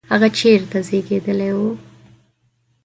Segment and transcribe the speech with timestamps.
[0.13, 1.59] هغه چیرته زیږېدلی و؟